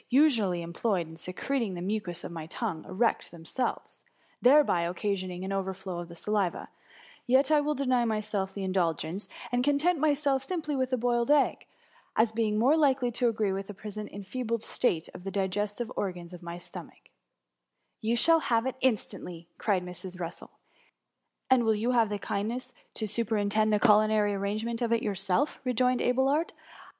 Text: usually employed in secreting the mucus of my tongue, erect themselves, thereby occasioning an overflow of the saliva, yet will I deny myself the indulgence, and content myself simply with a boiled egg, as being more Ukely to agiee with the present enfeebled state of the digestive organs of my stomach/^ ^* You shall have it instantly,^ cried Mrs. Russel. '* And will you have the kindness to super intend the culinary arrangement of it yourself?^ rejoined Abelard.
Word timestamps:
usually 0.09 0.63
employed 0.63 1.07
in 1.07 1.15
secreting 1.15 1.75
the 1.75 1.81
mucus 1.81 2.23
of 2.23 2.31
my 2.31 2.47
tongue, 2.47 2.83
erect 2.85 3.29
themselves, 3.29 4.03
thereby 4.41 4.81
occasioning 4.81 5.45
an 5.45 5.53
overflow 5.53 5.99
of 5.99 6.07
the 6.09 6.15
saliva, 6.15 6.69
yet 7.27 7.51
will 7.51 7.73
I 7.73 7.83
deny 7.83 8.03
myself 8.05 8.51
the 8.55 8.63
indulgence, 8.63 9.29
and 9.51 9.63
content 9.63 9.99
myself 9.99 10.43
simply 10.43 10.75
with 10.75 10.91
a 10.91 10.97
boiled 10.97 11.29
egg, 11.29 11.67
as 12.15 12.31
being 12.31 12.57
more 12.57 12.73
Ukely 12.73 13.13
to 13.13 13.31
agiee 13.31 13.53
with 13.53 13.67
the 13.67 13.75
present 13.75 14.11
enfeebled 14.11 14.63
state 14.63 15.07
of 15.13 15.23
the 15.23 15.29
digestive 15.29 15.91
organs 15.95 16.33
of 16.33 16.41
my 16.41 16.57
stomach/^ 16.57 16.89
^* 16.89 16.91
You 18.01 18.15
shall 18.15 18.39
have 18.39 18.65
it 18.65 18.77
instantly,^ 18.81 19.45
cried 19.59 19.85
Mrs. 19.85 20.19
Russel. 20.19 20.49
'* 21.03 21.49
And 21.51 21.63
will 21.63 21.75
you 21.75 21.91
have 21.91 22.09
the 22.09 22.17
kindness 22.17 22.73
to 22.95 23.05
super 23.05 23.37
intend 23.37 23.71
the 23.71 23.79
culinary 23.79 24.33
arrangement 24.33 24.81
of 24.81 24.91
it 24.91 25.03
yourself?^ 25.03 25.59
rejoined 25.63 26.01
Abelard. 26.01 26.53